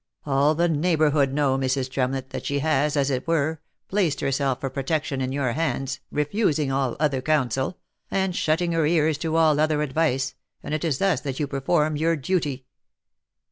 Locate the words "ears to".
8.87-9.35